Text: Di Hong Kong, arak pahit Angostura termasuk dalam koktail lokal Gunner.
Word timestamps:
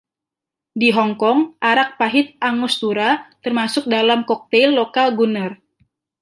Di 0.79 0.89
Hong 0.97 1.13
Kong, 1.21 1.39
arak 1.71 1.89
pahit 2.01 2.27
Angostura 2.49 3.09
termasuk 3.45 3.83
dalam 3.95 4.19
koktail 4.29 4.69
lokal 4.79 5.07
Gunner. 5.19 5.51